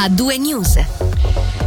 a 0.00 0.08
due 0.08 0.38
news. 0.38 0.78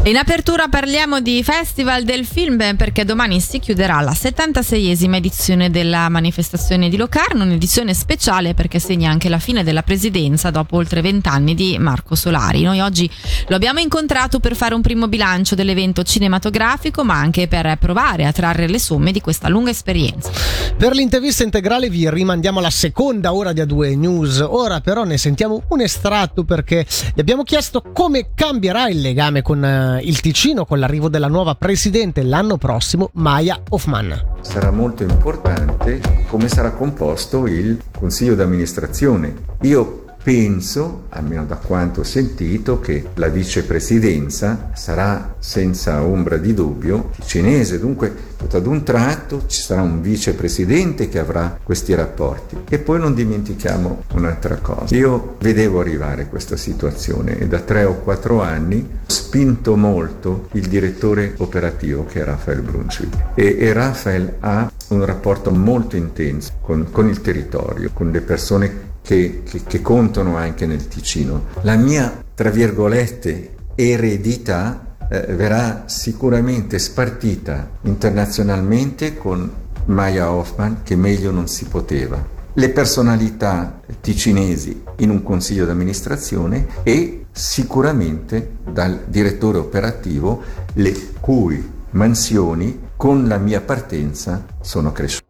In 0.06 0.18
apertura 0.18 0.68
parliamo 0.68 1.22
di 1.22 1.42
Festival 1.44 2.04
del 2.04 2.26
Film 2.26 2.76
perché 2.76 3.06
domani 3.06 3.40
si 3.40 3.60
chiuderà 3.60 4.02
la 4.02 4.12
76esima 4.12 5.16
edizione 5.16 5.70
della 5.70 6.10
manifestazione 6.10 6.90
di 6.90 6.98
Locarno, 6.98 7.46
un'edizione 7.46 7.94
speciale 7.94 8.54
perché 8.54 8.80
segna 8.80 9.10
anche 9.10 9.30
la 9.30 9.40
fine 9.40 9.64
della 9.64 9.82
presidenza 9.82 10.50
dopo 10.50 10.76
oltre 10.76 11.00
vent'anni 11.00 11.56
di 11.56 11.78
Marco 11.80 12.16
Solari. 12.16 12.64
Noi 12.64 12.82
oggi 12.82 13.10
lo 13.48 13.56
abbiamo 13.56 13.80
incontrato 13.80 14.42
per 14.42 14.58
fare 14.58 14.76
un 14.76 14.82
primo 14.82 15.08
bilancio 15.08 15.56
dell'evento 15.56 16.04
cinematografico 16.04 17.06
ma 17.06 17.16
anche 17.16 17.48
per 17.48 17.78
provare 17.78 18.26
a 18.26 18.34
trarre 18.34 18.68
le 18.68 18.80
somme 18.80 19.14
di 19.14 19.22
questa 19.22 19.48
lunga 19.48 19.70
esperienza. 19.70 20.32
Per 20.78 20.92
l'intervista 20.92 21.44
integrale 21.44 21.90
vi 21.90 22.10
rimandiamo 22.10 22.60
alla 22.60 22.72
seconda 22.72 23.34
ora 23.34 23.54
di 23.54 23.62
A2 23.62 23.98
News, 23.98 24.46
ora 24.46 24.82
però 24.82 25.06
ne 25.06 25.18
sentiamo 25.18 25.64
un 25.70 25.80
estratto 25.80 26.44
perché 26.44 26.86
gli 27.16 27.22
abbiamo 27.22 27.44
chiesto 27.44 27.82
come 27.94 28.32
cambierà 28.36 28.90
il 28.90 29.00
legame 29.00 29.42
con 29.42 29.92
eh, 29.98 30.04
il 30.04 30.20
Ticino 30.20 30.66
con 30.66 30.80
l'arrivo 30.80 31.10
della 31.10 31.28
nuova 31.28 31.56
presidente 31.56 32.24
l'anno 32.24 32.58
prossimo, 32.58 33.10
Maya 33.14 33.62
Hoffman. 33.70 34.38
Sarà 34.42 34.72
molto 34.72 35.04
importante 35.04 36.02
come 36.28 36.48
sarà 36.48 36.72
composto 36.72 37.48
il 37.48 37.82
consiglio 37.98 38.36
d'amministrazione. 38.36 39.34
Io 39.62 40.03
Penso, 40.24 41.04
almeno 41.10 41.46
da 41.46 41.56
quanto 41.58 42.00
ho 42.00 42.04
sentito, 42.04 42.80
che 42.80 43.10
la 43.16 43.28
vicepresidenza 43.28 44.70
sarà 44.74 45.36
senza 45.40 46.02
ombra 46.02 46.38
di 46.38 46.54
dubbio 46.54 47.10
cinese, 47.26 47.78
dunque 47.78 48.32
tutto 48.38 48.58
ad 48.58 48.66
un 48.66 48.84
tratto 48.84 49.44
ci 49.48 49.62
sarà 49.62 49.82
un 49.82 50.02
vicepresidente 50.02 51.10
che 51.10 51.20
avrà 51.20 51.58
questi 51.62 51.94
rapporti. 51.94 52.58
E 52.70 52.78
poi 52.80 53.00
non 53.00 53.14
dimentichiamo 53.14 54.04
un'altra 54.14 54.56
cosa. 54.58 54.96
Io 54.96 55.36
vedevo 55.40 55.80
arrivare 55.80 56.28
questa 56.28 56.58
situazione 56.58 57.38
e 57.38 57.48
da 57.48 57.60
tre 57.60 57.84
o 57.84 57.96
quattro 57.96 58.42
anni 58.42 58.80
ho 58.80 59.12
spinto 59.12 59.76
molto 59.76 60.48
il 60.54 60.68
direttore 60.68 61.34
operativo 61.38 62.06
che 62.06 62.22
è 62.22 62.24
Rafael 62.24 62.62
Brunswick 62.62 63.32
e, 63.36 63.58
e 63.60 63.74
Rafael 63.74 64.36
ha 64.40 64.72
un 64.94 65.06
rapporto 65.06 65.52
molto 65.52 65.96
intenso 65.96 66.54
con, 66.62 66.88
con 66.92 67.08
il 67.08 67.22
territorio, 67.22 67.92
con 67.94 68.12
le 68.12 68.22
persone 68.22 68.92
che, 69.02 69.44
che, 69.44 69.62
che 69.66 69.82
contano 69.82 70.38
anche 70.38 70.66
nel 70.66 70.88
Ticino. 70.88 71.46
La 71.62 71.76
mia, 71.76 72.24
tra 72.34 72.50
virgolette, 72.50 73.56
eredità 73.76 74.96
eh, 75.10 75.26
verrà 75.36 75.84
sicuramente 75.88 76.80
spartita 76.80 77.70
internazionalmente 77.82 79.18
con 79.18 79.52
Maya 79.86 80.32
Hoffman 80.32 80.82
che 80.84 80.96
meglio 80.96 81.32
non 81.32 81.48
si 81.48 81.66
poteva. 81.66 82.32
Le 82.56 82.70
personalità 82.70 83.82
ticinesi 84.00 84.84
in 84.98 85.10
un 85.10 85.24
consiglio 85.24 85.66
d'amministrazione 85.66 86.68
e 86.84 87.26
sicuramente 87.32 88.58
dal 88.72 89.06
direttore 89.08 89.58
operativo 89.58 90.42
le 90.74 90.94
cui 91.20 91.72
mansioni 91.92 92.80
con 93.04 93.28
la 93.28 93.38
mia 93.38 93.60
partenza 93.60 94.46
sono 94.62 94.94
cresciute. 94.94 95.26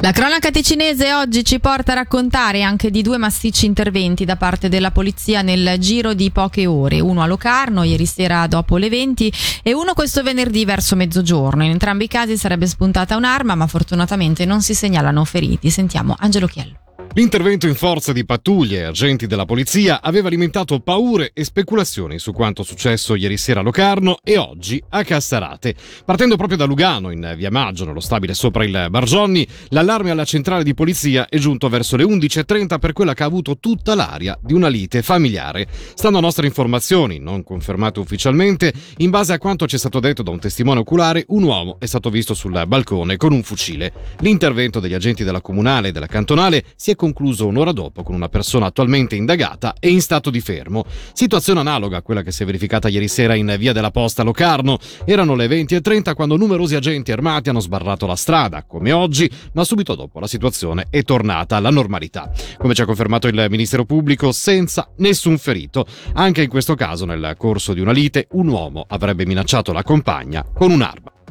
La 0.00 0.12
cronaca 0.12 0.50
ticinese 0.50 1.12
oggi 1.12 1.44
ci 1.44 1.60
porta 1.60 1.92
a 1.92 1.96
raccontare 1.96 2.62
anche 2.62 2.90
di 2.90 3.02
due 3.02 3.18
massicci 3.18 3.66
interventi 3.66 4.24
da 4.24 4.36
parte 4.36 4.70
della 4.70 4.90
polizia 4.90 5.42
nel 5.42 5.76
giro 5.78 6.14
di 6.14 6.30
poche 6.30 6.64
ore, 6.64 7.00
uno 7.00 7.20
a 7.20 7.26
Locarno 7.26 7.82
ieri 7.82 8.06
sera 8.06 8.46
dopo 8.46 8.78
le 8.78 8.88
20 8.88 9.32
e 9.62 9.74
uno 9.74 9.92
questo 9.92 10.22
venerdì 10.22 10.64
verso 10.64 10.96
mezzogiorno. 10.96 11.64
In 11.64 11.72
entrambi 11.72 12.04
i 12.04 12.08
casi 12.08 12.38
sarebbe 12.38 12.66
spuntata 12.66 13.14
un'arma 13.14 13.54
ma 13.54 13.66
fortunatamente 13.66 14.46
non 14.46 14.62
si 14.62 14.72
segnalano 14.72 15.22
feriti. 15.26 15.68
Sentiamo 15.68 16.16
Angelo 16.18 16.46
Chiello. 16.46 16.78
L'intervento 17.16 17.68
in 17.68 17.76
forza 17.76 18.12
di 18.12 18.24
pattuglie 18.24 18.78
e 18.78 18.82
agenti 18.82 19.28
della 19.28 19.44
polizia 19.44 20.02
aveva 20.02 20.26
alimentato 20.26 20.80
paure 20.80 21.30
e 21.32 21.44
speculazioni 21.44 22.18
su 22.18 22.32
quanto 22.32 22.64
successo 22.64 23.14
ieri 23.14 23.36
sera 23.36 23.60
a 23.60 23.62
Locarno 23.62 24.18
e 24.24 24.36
oggi 24.36 24.82
a 24.88 25.04
Cassarate. 25.04 25.76
Partendo 26.04 26.34
proprio 26.34 26.58
da 26.58 26.64
Lugano, 26.64 27.12
in 27.12 27.34
via 27.36 27.52
Maggio, 27.52 27.84
nello 27.84 28.00
stabile 28.00 28.34
sopra 28.34 28.64
il 28.64 28.88
Bargionni, 28.90 29.46
l'allarme 29.68 30.10
alla 30.10 30.24
centrale 30.24 30.64
di 30.64 30.74
polizia 30.74 31.28
è 31.28 31.38
giunto 31.38 31.68
verso 31.68 31.94
le 31.94 32.02
11.30 32.02 32.80
per 32.80 32.92
quella 32.92 33.14
che 33.14 33.22
ha 33.22 33.26
avuto 33.26 33.58
tutta 33.58 33.94
l'aria 33.94 34.36
di 34.42 34.52
una 34.52 34.66
lite 34.66 35.00
familiare. 35.00 35.68
Stando 35.94 36.18
a 36.18 36.20
nostre 36.20 36.48
informazioni, 36.48 37.20
non 37.20 37.44
confermate 37.44 38.00
ufficialmente, 38.00 38.72
in 38.96 39.10
base 39.10 39.34
a 39.34 39.38
quanto 39.38 39.68
ci 39.68 39.76
è 39.76 39.78
stato 39.78 40.00
detto 40.00 40.24
da 40.24 40.32
un 40.32 40.40
testimone 40.40 40.80
oculare, 40.80 41.26
un 41.28 41.44
uomo 41.44 41.76
è 41.78 41.86
stato 41.86 42.10
visto 42.10 42.34
sul 42.34 42.60
balcone 42.66 43.16
con 43.16 43.32
un 43.32 43.44
fucile. 43.44 43.92
L'intervento 44.18 44.80
degli 44.80 44.94
agenti 44.94 45.22
della 45.22 45.40
comunale 45.40 45.88
e 45.88 45.92
della 45.92 46.08
cantonale 46.08 46.64
si 46.74 46.90
è 46.90 46.96
concluso 47.04 47.46
un'ora 47.46 47.72
dopo 47.72 48.02
con 48.02 48.14
una 48.14 48.30
persona 48.30 48.66
attualmente 48.66 49.14
indagata 49.14 49.74
e 49.78 49.90
in 49.90 50.00
stato 50.00 50.30
di 50.30 50.40
fermo. 50.40 50.84
Situazione 51.12 51.60
analoga 51.60 51.98
a 51.98 52.02
quella 52.02 52.22
che 52.22 52.32
si 52.32 52.42
è 52.42 52.46
verificata 52.46 52.88
ieri 52.88 53.08
sera 53.08 53.34
in 53.34 53.54
via 53.58 53.74
della 53.74 53.90
Posta 53.90 54.22
Locarno. 54.22 54.78
Erano 55.04 55.34
le 55.34 55.46
20.30 55.46 56.14
quando 56.14 56.38
numerosi 56.38 56.76
agenti 56.76 57.12
armati 57.12 57.50
hanno 57.50 57.60
sbarrato 57.60 58.06
la 58.06 58.16
strada, 58.16 58.64
come 58.64 58.92
oggi, 58.92 59.30
ma 59.52 59.64
subito 59.64 59.94
dopo 59.94 60.18
la 60.18 60.26
situazione 60.26 60.86
è 60.88 61.02
tornata 61.02 61.56
alla 61.56 61.70
normalità. 61.70 62.32
Come 62.56 62.72
ci 62.72 62.80
ha 62.80 62.86
confermato 62.86 63.28
il 63.28 63.46
Ministero 63.50 63.84
Pubblico, 63.84 64.32
senza 64.32 64.88
nessun 64.98 65.36
ferito. 65.36 65.84
Anche 66.14 66.42
in 66.42 66.48
questo 66.48 66.74
caso, 66.74 67.04
nel 67.04 67.34
corso 67.36 67.74
di 67.74 67.80
una 67.80 67.92
lite, 67.92 68.28
un 68.30 68.48
uomo 68.48 68.86
avrebbe 68.88 69.26
minacciato 69.26 69.72
la 69.72 69.82
compagna 69.82 70.42
con 70.42 70.70
un'arma. 70.70 71.23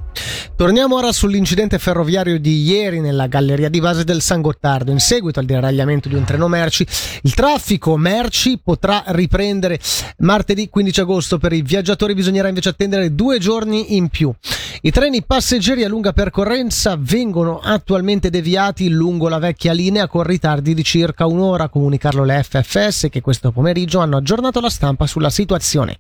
Torniamo 0.56 0.96
ora 0.96 1.12
sull'incidente 1.12 1.80
ferroviario 1.80 2.40
di 2.40 2.64
ieri 2.64 3.00
nella 3.00 3.28
galleria 3.28 3.70
di 3.70 3.80
base 3.80 4.04
del 4.04 4.22
San 4.22 4.42
Gottardo. 4.42 4.92
In 4.92 5.00
seguito 5.00 5.40
al 5.40 5.46
deragliamento 5.46 6.08
di 6.08 6.16
un 6.16 6.24
treno 6.24 6.48
merci, 6.48 6.86
il 7.24 7.34
traffico 7.34 7.98
merci 7.98 8.60
potrà 8.64 9.04
riprendere 9.08 9.80
martedì 10.20 10.70
15 10.70 11.00
agosto. 11.02 11.38
Per 11.38 11.54
i 11.54 11.62
viaggiatori 11.62 12.14
bisognerà 12.14 12.48
invece 12.48 12.70
attendere 12.70 13.14
due 13.16 13.40
giorni 13.40 13.96
in 13.96 14.10
più. 14.10 14.34
I 14.82 14.92
treni 14.92 15.24
passeggeri 15.24 15.84
a 15.84 15.88
lunga 15.88 16.14
percorrenza 16.14 16.96
vengono 16.98 17.60
attualmente 17.60 18.30
deviati 18.30 18.90
lungo 18.90 19.30
la 19.30 19.38
vecchia 19.38 19.72
linea 19.72 20.08
con 20.08 20.24
ritardi 20.24 20.74
di 20.74 20.84
circa 20.84 21.26
un'ora. 21.26 21.70
Comunicarlo 21.70 22.24
le 22.24 22.44
FFS 22.44 23.08
che 23.10 23.22
questo 23.22 23.52
pomeriggio 23.52 24.00
hanno 24.00 24.18
aggiornato 24.18 24.60
la 24.60 24.70
stampa 24.70 25.08
sulla 25.08 25.30
situazione. 25.30 26.00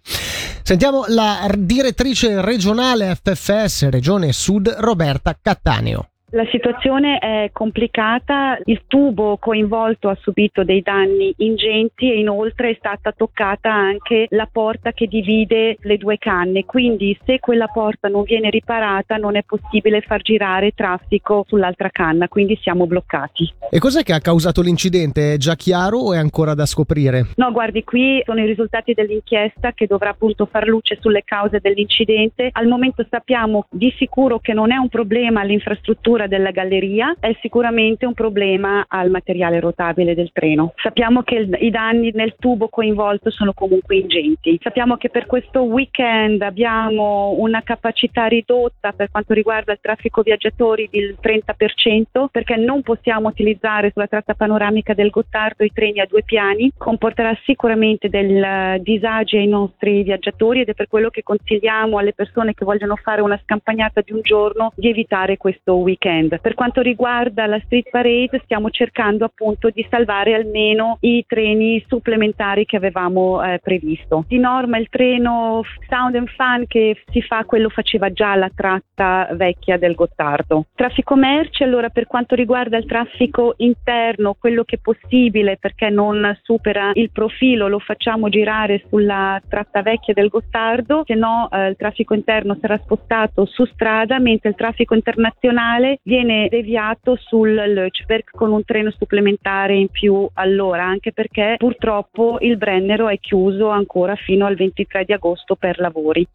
Sentiamo 0.64 1.06
la 1.08 1.50
direttrice 1.58 2.42
regionale 2.42 3.18
FFS 3.22 3.90
Regione 3.90 4.34
Sud 4.34 4.76
Roberta 4.80 5.38
Cattaneo. 5.42 6.13
La 6.36 6.48
situazione 6.50 7.20
è 7.20 7.52
complicata, 7.54 8.58
il 8.66 8.86
tubo 8.88 9.38
coinvolto 9.38 10.10
ha 10.10 10.18
subito 10.20 10.64
dei 10.64 10.82
danni 10.82 11.32
ingenti 11.38 12.12
e 12.12 12.18
inoltre 12.18 12.72
è 12.72 12.76
stata 12.76 13.12
toccata 13.12 13.72
anche 13.72 14.26
la 14.30 14.50
porta 14.52 14.94
che 14.94 15.06
divide 15.06 15.78
le 15.82 15.98
due 15.98 16.18
canne, 16.18 16.66
quindi 16.66 17.16
se 17.24 17.40
quella 17.40 17.68
porta 17.68 18.08
non 18.08 18.24
viene 18.24 18.50
riparata 18.50 19.18
non 19.18 19.36
è 19.36 19.44
possibile 19.44 20.02
far 20.02 20.24
girare 20.24 20.72
traffico 20.72 21.46
sull'altra 21.48 21.92
canna, 21.92 22.28
quindi 22.28 22.58
siamo 22.60 22.88
bloccati. 22.88 23.54
E 23.70 23.78
cos'è 23.78 24.02
che 24.02 24.14
ha 24.14 24.20
causato 24.20 24.64
l'incidente? 24.64 25.34
È 25.34 25.38
già 25.38 25.56
chiaro 25.56 26.00
o 26.00 26.14
è 26.14 26.18
ancora 26.18 26.56
da 26.56 26.66
scoprire? 26.66 27.28
No, 27.36 27.52
guardi, 27.52 27.84
qui 27.84 28.24
sono 28.26 28.42
i 28.42 28.48
risultati 28.48 28.94
dell'inchiesta 28.94 29.74
che 29.74 29.86
dovrà 29.86 30.10
appunto 30.10 30.48
far 30.48 30.66
luce 30.68 30.98
sulle 31.00 31.22
cause 31.24 31.60
dell'incidente. 31.62 32.50
Al 32.54 32.66
momento 32.66 33.06
sappiamo 33.08 33.68
di 33.70 33.94
sicuro 33.98 34.40
che 34.40 34.54
non 34.54 34.72
è 34.72 34.78
un 34.78 34.90
problema 34.90 35.42
all'infrastruttura 35.42 36.22
struttura 36.24 36.28
della 36.28 36.52
galleria 36.52 37.16
è 37.20 37.36
sicuramente 37.42 38.06
un 38.06 38.14
problema 38.14 38.86
al 38.88 39.10
materiale 39.10 39.60
rotabile 39.60 40.16
del 40.16 40.32
treno. 40.32 40.74
Sappiamo 40.78 41.24
che 41.24 41.36
il, 41.36 41.58
i 41.60 41.70
danni 41.70 42.12
nel 42.14 42.36
tubo 42.38 42.70
coinvolto 42.70 43.30
sono 43.30 43.54
comunque 43.54 43.98
ingenti. 43.98 44.60
Sappiamo 44.62 44.98
che 44.98 45.10
per 45.10 45.26
questo 45.26 45.64
weekend 45.64 46.42
abbiamo 46.42 47.36
una 47.38 47.62
capacità 47.62 48.26
ridotta 48.26 48.92
per 48.92 49.10
quanto 49.12 49.34
riguarda 49.34 49.74
il 49.74 49.80
traffico 49.82 50.22
viaggiatori 50.22 50.90
del 50.92 51.18
30% 51.22 52.26
perché 52.32 52.56
non 52.56 52.82
possiamo 52.82 53.30
utilizzare 53.30 53.92
sulla 53.92 54.08
tratta 54.08 54.34
panoramica 54.34 54.94
del 54.94 55.10
Gottardo 55.10 55.64
i 55.64 55.72
treni 55.74 56.00
a 56.00 56.06
due 56.06 56.24
piani. 56.24 56.72
Comporterà 56.78 57.38
sicuramente 57.44 58.10
del 58.10 58.82
disagio 58.82 59.38
ai 59.38 59.48
nostri 59.48 60.04
viaggiatori 60.04 60.62
ed 60.62 60.70
è 60.70 60.74
per 60.74 60.88
quello 60.88 61.10
che 61.10 61.24
consigliamo 61.24 61.98
alle 61.98 62.14
persone 62.14 62.54
che 62.54 62.66
vogliono 62.66 62.96
fare 62.96 63.22
una 63.22 63.40
scampagnata 63.44 64.02
di 64.02 64.14
un 64.14 64.22
giorno 64.22 64.72
di 64.76 64.90
evitare 64.90 65.38
questo 65.38 65.76
weekend 65.76 66.13
weekend. 66.14 66.40
Per 66.40 66.54
quanto 66.54 66.82
riguarda 66.82 67.46
la 67.46 67.60
Street 67.66 67.90
Parade 67.90 68.42
stiamo 68.44 68.70
cercando 68.70 69.26
appunto 69.26 69.70
di 69.70 69.86
salvare 69.90 70.34
almeno 70.34 70.98
i 71.02 71.24
treni 71.28 71.84
supplementari 71.88 72.66
che 72.66 72.78
avevamo 72.78 73.44
eh, 73.44 73.60
previsto. 73.62 74.26
Di 74.28 74.40
norma 74.40 74.78
il 74.78 74.90
treno 74.90 75.62
Sound 75.90 76.16
and 76.16 76.30
Fun 76.30 76.66
che 76.68 77.02
si 77.12 77.22
fa 77.22 77.44
quello 77.46 77.70
faceva 77.70 78.12
già 78.12 78.36
la 78.36 78.52
tratta 78.54 79.30
vecchia 79.34 79.78
del 79.78 79.96
Gottardo. 79.96 80.66
Traffico 80.76 81.16
merci 81.16 81.64
allora 81.64 81.90
per 81.90 82.08
quanto 82.08 82.36
riguarda 82.36 82.78
il 82.78 82.86
traffico 82.86 83.56
interno 83.58 84.36
quello 84.38 84.64
che 84.64 84.76
è 84.76 84.80
possibile 84.80 85.58
perché 85.58 85.90
non 85.90 86.38
supera 86.44 86.92
il 86.94 87.12
profilo 87.12 87.68
lo 87.68 87.80
facciamo 87.80 88.30
girare 88.30 88.84
sulla 88.90 89.42
tratta 89.48 89.82
vecchia 89.82 90.14
del 90.14 90.30
Gottardo 90.30 91.04
se 91.06 91.16
no 91.16 91.50
eh, 91.52 91.70
il 91.70 91.76
traffico 91.76 92.14
interno 92.14 92.58
sarà 92.60 92.78
spostato 92.78 93.46
su 93.46 93.66
strada 93.66 94.20
mentre 94.20 94.50
il 94.50 94.56
traffico 94.56 94.94
internazionale 94.96 95.93
Viene 96.04 96.48
deviato 96.50 97.18
sul 97.18 97.54
Löchberg 97.54 98.30
con 98.32 98.52
un 98.52 98.64
treno 98.64 98.92
supplementare 98.98 99.76
in 99.76 99.90
più 99.90 100.28
all'ora, 100.34 100.86
anche 100.86 101.12
perché 101.12 101.56
purtroppo 101.58 102.38
il 102.42 102.58
Brennero 102.58 103.10
è 103.10 103.20
chiuso 103.20 103.70
ancora 103.70 104.16
fino 104.16 104.46
al 104.46 104.56
23 104.56 105.06
di 105.06 105.14
agosto 105.14 105.56
per 105.56 105.80
lavori. 105.80 106.28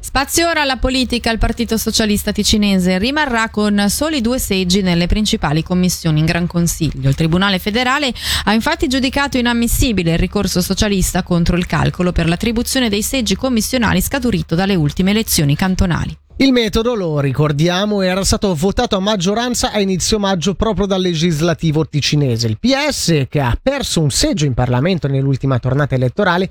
Spazio 0.00 0.48
ora 0.48 0.62
alla 0.62 0.76
politica, 0.76 1.30
il 1.30 1.38
Partito 1.38 1.76
Socialista 1.76 2.32
Ticinese 2.32 2.98
rimarrà 2.98 3.48
con 3.50 3.84
soli 3.88 4.20
due 4.20 4.38
seggi 4.38 4.82
nelle 4.82 5.06
principali 5.06 5.62
commissioni 5.62 6.20
in 6.20 6.26
Gran 6.26 6.46
Consiglio. 6.46 7.08
Il 7.08 7.14
Tribunale 7.14 7.58
federale 7.58 8.12
ha 8.44 8.52
infatti 8.52 8.88
giudicato 8.88 9.38
inammissibile 9.38 10.12
il 10.12 10.18
ricorso 10.18 10.60
socialista 10.60 11.22
contro 11.22 11.56
il 11.56 11.66
calcolo 11.66 12.12
per 12.12 12.28
l'attribuzione 12.28 12.88
dei 12.88 13.02
seggi 13.02 13.36
commissionali 13.36 14.00
scaturito 14.00 14.54
dalle 14.54 14.74
ultime 14.74 15.10
elezioni 15.10 15.56
cantonali. 15.56 16.21
Il 16.42 16.50
metodo, 16.50 16.96
lo 16.96 17.20
ricordiamo, 17.20 18.00
era 18.00 18.24
stato 18.24 18.52
votato 18.56 18.96
a 18.96 18.98
maggioranza 18.98 19.70
a 19.70 19.78
inizio 19.78 20.18
maggio 20.18 20.54
proprio 20.54 20.86
dal 20.86 21.00
legislativo 21.00 21.86
ticinese. 21.86 22.48
Il 22.48 22.58
PS, 22.58 23.26
che 23.28 23.38
ha 23.40 23.56
perso 23.62 24.00
un 24.00 24.10
seggio 24.10 24.44
in 24.44 24.52
Parlamento 24.52 25.06
nell'ultima 25.06 25.60
tornata 25.60 25.94
elettorale, 25.94 26.50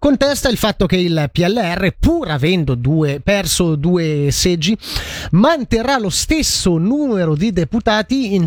contesta 0.00 0.48
il 0.48 0.56
fatto 0.56 0.86
che 0.86 0.96
il 0.96 1.30
PLR, 1.30 1.94
pur 2.00 2.30
avendo 2.30 2.74
due, 2.74 3.20
perso 3.22 3.76
due 3.76 4.30
seggi, 4.32 4.76
manterrà 5.30 6.00
lo 6.00 6.10
stesso 6.10 6.76
numero 6.76 7.36
di 7.36 7.52
deputati 7.52 8.34
in, 8.34 8.46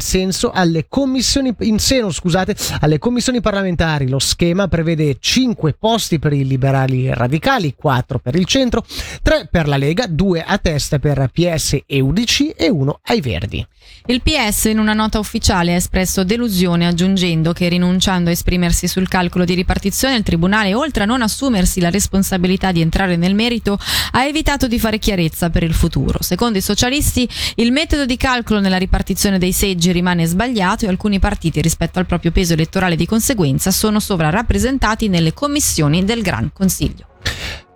in 1.60 1.80
seno 1.80 2.12
scusate, 2.12 2.56
alle 2.82 3.00
commissioni 3.00 3.40
parlamentari. 3.40 4.10
Lo 4.10 4.20
schema 4.20 4.68
prevede 4.68 5.16
5 5.18 5.74
posti 5.80 6.20
per 6.20 6.34
i 6.34 6.46
liberali 6.46 7.14
radicali, 7.14 7.76
4 7.78 8.20
per 8.20 8.36
il 8.36 8.44
centro, 8.44 8.84
3 9.24 9.48
per 9.50 9.70
la 9.70 9.78
Lega, 9.78 10.06
2 10.06 10.44
a 10.44 10.58
testa 10.58 10.80
test 10.82 10.98
per 10.98 11.30
PS 11.32 11.80
e 11.86 12.00
UDC 12.00 12.54
e 12.58 12.70
uno 12.70 13.00
ai 13.04 13.22
Verdi. 13.22 13.66
Il 14.08 14.22
PS 14.22 14.66
in 14.66 14.80
una 14.80 14.94
nota 14.94 15.20
ufficiale 15.20 15.74
ha 15.74 15.76
espresso 15.76 16.24
delusione 16.24 16.88
aggiungendo 16.88 17.54
che 17.54 17.70
rinunciando 17.70 18.30
a 18.30 18.34
esprimersi 18.34 18.88
sul 18.88 19.08
calcolo 19.08 19.46
di 19.46 19.54
ripartizione 19.54 20.16
il 20.16 20.24
Tribunale, 20.24 20.74
oltre 20.74 21.04
a 21.04 21.06
non 21.06 21.22
assumersi 21.22 21.80
la 21.80 21.90
responsabilità 21.90 22.72
di 22.72 22.82
entrare 22.82 23.16
nel 23.16 23.36
merito, 23.36 23.78
ha 24.12 24.26
evitato 24.26 24.68
di 24.68 24.80
fare 24.80 24.98
chiarezza 24.98 25.50
per 25.52 25.64
il 25.64 25.74
futuro. 25.74 26.22
Secondo 26.22 26.58
i 26.58 26.62
socialisti 26.62 27.30
il 27.56 27.72
metodo 27.72 28.06
di 28.06 28.18
calcolo 28.18 28.60
nella 28.60 28.78
ripartizione 28.78 29.38
dei 29.38 29.52
seggi 29.52 29.92
rimane 29.92 30.26
sbagliato 30.26 30.86
e 30.86 30.90
alcuni 30.90 31.20
partiti 31.20 31.62
rispetto 31.62 32.00
al 32.00 32.08
proprio 32.08 32.32
peso 32.32 32.54
elettorale 32.54 32.96
di 32.96 33.06
conseguenza 33.06 33.70
sono 33.72 34.00
sovrarappresentati 34.00 35.10
nelle 35.10 35.34
commissioni 35.34 36.04
del 36.04 36.22
Gran 36.22 36.52
Consiglio. 36.52 37.11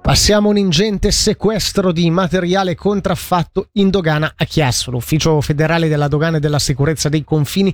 Passiamo 0.05 0.49
un 0.49 0.57
ingente 0.57 1.09
sequestro 1.09 1.91
di 1.91 2.11
materiale 2.11 2.75
contraffatto 2.75 3.69
in 3.73 3.89
dogana 3.89 4.33
a 4.35 4.45
Chiasso. 4.45 4.91
L'Ufficio 4.91 5.41
federale 5.41 5.87
della 5.87 6.07
dogana 6.07 6.37
e 6.37 6.39
della 6.39 6.59
sicurezza 6.59 7.09
dei 7.09 7.23
confini 7.23 7.73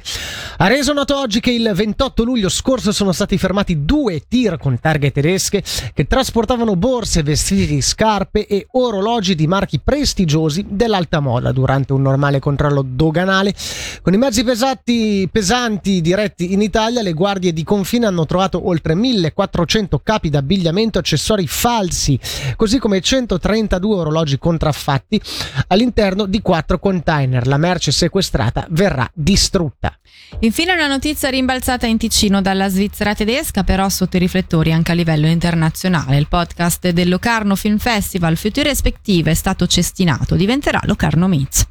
ha 0.58 0.68
reso 0.68 0.94
noto 0.94 1.20
oggi 1.20 1.42
che 1.42 1.52
il 1.52 1.70
28 1.76 2.24
luglio 2.24 2.48
scorso 2.48 2.94
sono 2.94 3.12
stati 3.12 3.38
fermati 3.38 3.84
due 3.84 4.22
tir 4.30 4.58
con 4.58 4.80
targhe 4.80 5.12
tedesche 5.12 5.62
che 5.94 6.08
trasportavano 6.08 6.78
borse, 6.78 7.22
vestiti, 7.22 7.82
scarpe 7.82 8.48
e 8.48 8.66
orologi 8.72 9.36
di 9.36 9.46
marchi 9.46 9.82
prestigiosi 9.84 10.66
dell'alta 10.70 11.20
moda 11.20 11.52
durante 11.52 11.92
un 11.92 12.02
normale 12.02 12.40
controllo 12.40 12.82
doganale. 12.82 13.54
Con 14.02 14.14
i 14.14 14.18
mezzi 14.18 14.46
pesati, 14.46 15.28
pesanti 15.30 16.00
diretti 16.00 16.54
in 16.54 16.62
Italia, 16.62 17.02
le 17.02 17.12
guardie 17.12 17.52
di 17.52 17.66
confine 17.66 18.06
hanno 18.06 18.26
trovato 18.26 18.70
oltre 18.70 18.96
1400 18.96 20.00
capi 20.02 20.30
d'abbigliamento, 20.30 20.98
accessori 20.98 21.46
falsi 21.46 22.20
così 22.56 22.80
come 22.80 23.02
132 23.02 23.96
orologi 23.96 24.38
contraffatti 24.38 25.22
all'interno 25.68 26.26
di 26.26 26.42
quattro 26.42 26.80
container. 26.80 27.48
La 27.48 27.58
merce 27.58 27.92
sequestrata 27.92 28.66
verrà 28.70 29.10
distrutta. 29.14 29.96
Infine 30.40 30.74
una 30.74 30.88
notizia 30.88 31.30
rimbalzata 31.30 31.88
in 31.88 31.98
Ticino 31.98 32.42
dalla 32.42 32.70
Svizzera 32.70 33.14
tedesca, 33.14 33.64
però 33.64 33.90
sotto 33.90 34.16
i 34.16 34.20
riflettori 34.20 34.72
anche 34.72 34.92
a 34.92 34.96
livello 34.96 35.28
internazionale. 35.28 36.18
Il 36.18 36.28
podcast 36.28 36.90
del 36.90 37.10
Locarno 37.10 37.56
Film 37.56 37.78
Festival 37.78 38.38
Future 38.38 38.70
Perspective 38.72 39.32
è 39.32 39.34
stato 39.34 39.68
cestinato, 39.68 40.36
diventerà 40.36 40.80
Locarno 40.86 41.28
Meets. 41.28 41.68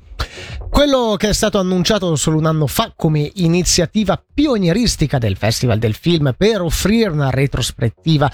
Quello 0.69 1.17
che 1.19 1.31
è 1.31 1.32
stato 1.32 1.58
annunciato 1.58 2.14
solo 2.14 2.38
un 2.38 2.46
anno 2.46 2.67
fa 2.67 2.93
come 2.94 3.31
iniziativa 3.35 4.23
pionieristica 4.32 5.19
del 5.19 5.37
Festival 5.37 5.79
del 5.79 5.94
Film 5.94 6.35
per 6.37 6.61
offrire 6.61 7.08
una 7.08 7.31
retrospettiva 7.31 8.31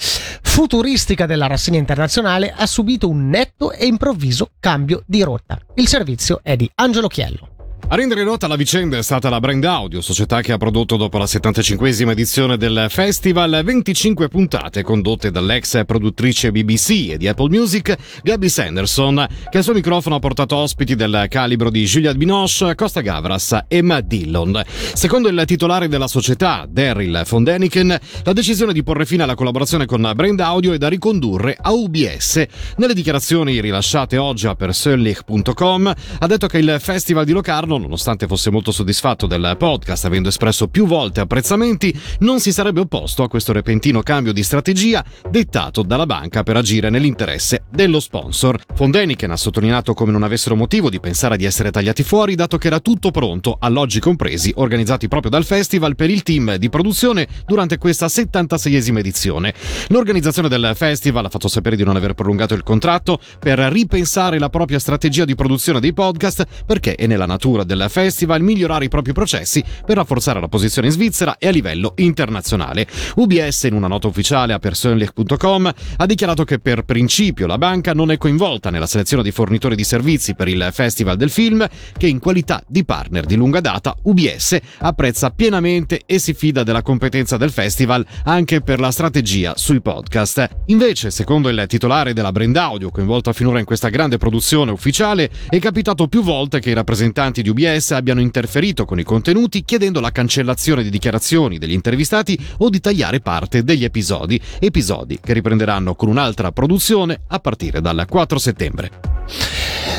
futuristica 0.56 1.26
della 1.26 1.48
rassegna 1.48 1.76
internazionale 1.76 2.50
ha 2.50 2.64
subito 2.64 3.10
un 3.10 3.28
netto 3.28 3.72
e 3.72 3.84
improvviso 3.84 4.52
cambio 4.58 5.02
di 5.04 5.22
rotta. 5.22 5.60
Il 5.74 5.86
servizio 5.86 6.40
è 6.42 6.56
di 6.56 6.70
Angelo 6.76 7.08
Chiello. 7.08 7.55
A 7.88 7.94
rendere 7.94 8.24
nota 8.24 8.48
la 8.48 8.56
vicenda 8.56 8.96
è 8.96 9.02
stata 9.02 9.28
la 9.28 9.38
Brand 9.38 9.62
Audio, 9.62 10.00
società 10.00 10.40
che 10.40 10.50
ha 10.50 10.56
prodotto 10.56 10.96
dopo 10.96 11.18
la 11.18 11.24
75esima 11.24 12.10
edizione 12.10 12.56
del 12.56 12.86
festival 12.88 13.62
25 13.62 14.26
puntate 14.26 14.82
condotte 14.82 15.30
dall'ex 15.30 15.84
produttrice 15.84 16.50
BBC 16.50 17.10
e 17.10 17.16
di 17.16 17.28
Apple 17.28 17.48
Music 17.48 17.96
Gabby 18.24 18.48
Sanderson, 18.48 19.24
che 19.48 19.58
al 19.58 19.62
suo 19.62 19.72
microfono 19.72 20.16
ha 20.16 20.18
portato 20.18 20.56
ospiti 20.56 20.96
del 20.96 21.26
calibro 21.28 21.70
di 21.70 21.84
Juliette 21.84 22.18
Binoche, 22.18 22.74
Costa 22.74 23.02
Gavras 23.02 23.56
e 23.68 23.82
Matt 23.82 24.06
Dillon. 24.06 24.60
Secondo 24.66 25.28
il 25.28 25.40
titolare 25.46 25.86
della 25.86 26.08
società, 26.08 26.66
Daryl 26.68 27.22
von 27.28 27.44
Deniken, 27.44 27.96
la 28.24 28.32
decisione 28.32 28.72
di 28.72 28.82
porre 28.82 29.06
fine 29.06 29.22
alla 29.22 29.36
collaborazione 29.36 29.86
con 29.86 30.10
Brand 30.12 30.40
Audio 30.40 30.72
è 30.72 30.78
da 30.78 30.88
ricondurre 30.88 31.56
a 31.58 31.72
UBS. 31.72 32.44
Nelle 32.78 32.94
dichiarazioni 32.94 33.60
rilasciate 33.60 34.16
oggi 34.16 34.48
a 34.48 34.56
persönlich.com 34.56 35.94
ha 36.18 36.26
detto 36.26 36.48
che 36.48 36.58
il 36.58 36.78
festival 36.80 37.24
di 37.24 37.30
Locarno 37.30 37.74
nonostante 37.78 38.26
fosse 38.26 38.50
molto 38.50 38.72
soddisfatto 38.72 39.26
del 39.26 39.56
podcast, 39.58 40.04
avendo 40.04 40.28
espresso 40.28 40.68
più 40.68 40.86
volte 40.86 41.20
apprezzamenti, 41.20 41.98
non 42.20 42.40
si 42.40 42.52
sarebbe 42.52 42.80
opposto 42.80 43.22
a 43.22 43.28
questo 43.28 43.52
repentino 43.52 44.02
cambio 44.02 44.32
di 44.32 44.42
strategia 44.42 45.04
dettato 45.28 45.82
dalla 45.82 46.06
banca 46.06 46.42
per 46.42 46.56
agire 46.56 46.90
nell'interesse 46.90 47.64
dello 47.70 48.00
sponsor. 48.00 48.58
Fondeniken 48.74 49.30
ha 49.30 49.36
sottolineato 49.36 49.94
come 49.94 50.12
non 50.12 50.22
avessero 50.22 50.56
motivo 50.56 50.90
di 50.90 51.00
pensare 51.00 51.36
di 51.36 51.44
essere 51.44 51.70
tagliati 51.70 52.02
fuori, 52.02 52.34
dato 52.34 52.58
che 52.58 52.68
era 52.68 52.80
tutto 52.80 53.10
pronto, 53.10 53.56
alloggi 53.58 54.00
compresi, 54.00 54.52
organizzati 54.56 55.08
proprio 55.08 55.30
dal 55.30 55.44
festival 55.44 55.94
per 55.94 56.10
il 56.10 56.22
team 56.22 56.56
di 56.56 56.68
produzione 56.68 57.26
durante 57.46 57.78
questa 57.78 58.06
76esima 58.06 58.98
edizione. 58.98 59.54
L'organizzazione 59.88 60.48
del 60.48 60.72
festival 60.74 61.24
ha 61.24 61.28
fatto 61.28 61.48
sapere 61.48 61.76
di 61.76 61.84
non 61.84 61.96
aver 61.96 62.14
prolungato 62.14 62.54
il 62.54 62.62
contratto 62.62 63.18
per 63.38 63.58
ripensare 63.58 64.38
la 64.38 64.48
propria 64.48 64.78
strategia 64.78 65.24
di 65.24 65.34
produzione 65.34 65.80
dei 65.80 65.92
podcast 65.92 66.64
perché 66.64 66.94
è 66.94 67.06
nella 67.06 67.26
natura 67.26 67.64
del 67.66 67.86
festival 67.88 68.40
migliorare 68.40 68.86
i 68.86 68.88
propri 68.88 69.12
processi 69.12 69.62
per 69.84 69.96
rafforzare 69.96 70.40
la 70.40 70.48
posizione 70.48 70.86
in 70.86 70.94
Svizzera 70.94 71.36
e 71.38 71.48
a 71.48 71.50
livello 71.50 71.92
internazionale. 71.96 72.86
UBS 73.16 73.64
in 73.64 73.74
una 73.74 73.88
nota 73.88 74.06
ufficiale 74.06 74.52
a 74.52 74.58
personlich.com 74.58 75.72
ha 75.96 76.06
dichiarato 76.06 76.44
che 76.44 76.58
per 76.58 76.84
principio 76.84 77.46
la 77.46 77.58
banca 77.58 77.92
non 77.92 78.10
è 78.10 78.16
coinvolta 78.16 78.70
nella 78.70 78.86
selezione 78.86 79.22
di 79.22 79.30
fornitori 79.30 79.74
di 79.76 79.84
servizi 79.84 80.34
per 80.34 80.48
il 80.48 80.68
Festival 80.72 81.16
del 81.16 81.30
Film 81.30 81.66
che 81.96 82.06
in 82.06 82.18
qualità 82.18 82.62
di 82.66 82.84
partner 82.84 83.26
di 83.26 83.34
lunga 83.34 83.60
data 83.60 83.94
UBS 84.04 84.58
apprezza 84.78 85.30
pienamente 85.30 86.02
e 86.06 86.18
si 86.18 86.32
fida 86.32 86.62
della 86.62 86.82
competenza 86.82 87.36
del 87.36 87.50
festival 87.50 88.04
anche 88.24 88.60
per 88.60 88.80
la 88.80 88.90
strategia 88.90 89.54
sui 89.56 89.80
podcast. 89.80 90.48
Invece, 90.66 91.10
secondo 91.10 91.48
il 91.48 91.64
titolare 91.66 92.12
della 92.12 92.32
brand 92.32 92.56
audio 92.56 92.90
coinvolta 92.90 93.32
finora 93.32 93.58
in 93.58 93.64
questa 93.64 93.88
grande 93.88 94.18
produzione 94.18 94.70
ufficiale, 94.70 95.30
è 95.48 95.58
capitato 95.58 96.06
più 96.08 96.22
volte 96.22 96.60
che 96.60 96.70
i 96.70 96.74
rappresentanti 96.74 97.42
di 97.42 97.48
UBS 97.48 97.55
UBS 97.56 97.92
abbiano 97.92 98.20
interferito 98.20 98.84
con 98.84 98.98
i 98.98 99.02
contenuti 99.02 99.64
chiedendo 99.64 100.00
la 100.00 100.12
cancellazione 100.12 100.82
di 100.82 100.90
dichiarazioni 100.90 101.56
degli 101.56 101.72
intervistati 101.72 102.38
o 102.58 102.68
di 102.68 102.80
tagliare 102.80 103.20
parte 103.20 103.64
degli 103.64 103.84
episodi, 103.84 104.38
episodi 104.58 105.18
che 105.22 105.32
riprenderanno 105.32 105.94
con 105.94 106.10
un'altra 106.10 106.52
produzione 106.52 107.22
a 107.28 107.38
partire 107.38 107.80
dal 107.80 108.04
4 108.06 108.38
settembre. 108.38 108.90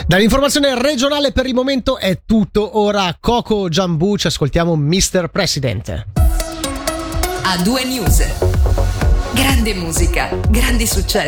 Dall'informazione 0.06 0.80
regionale 0.80 1.32
per 1.32 1.48
il 1.48 1.56
momento 1.56 1.98
è 1.98 2.20
tutto. 2.26 2.78
Ora 2.78 3.18
Coco 3.20 3.68
Giambù 3.68 4.16
ci 4.18 4.28
ascoltiamo 4.28 4.76
Mr. 4.76 5.30
President. 5.32 6.06
A 7.44 7.58
due 7.64 7.84
news. 7.86 8.24
Grande 9.34 9.74
musica, 9.74 10.30
grandi 10.50 10.86
successi. 10.86 11.26